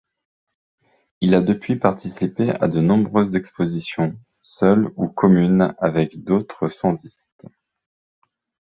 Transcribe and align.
Il 1.21 1.35
a 1.35 1.41
depuis 1.41 1.75
participé 1.75 2.49
à 2.59 2.67
de 2.67 2.81
nombreuses 2.81 3.35
expositions, 3.35 4.17
seul 4.41 4.89
ou 4.95 5.07
communes 5.07 5.75
avec 5.77 6.23
d'autres 6.23 6.69
sanzistes. 6.69 7.43